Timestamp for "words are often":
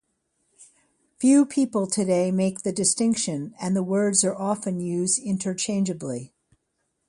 3.83-4.79